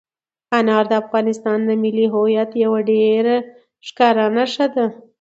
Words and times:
انار 0.57 0.85
د 0.91 0.93
افغانستان 1.03 1.59
د 1.65 1.71
ملي 1.83 2.07
هویت 2.13 2.51
یوه 2.63 2.79
ډېره 2.89 3.35
ښکاره 3.87 4.25
نښه 4.35 4.67
ده. 4.75 4.85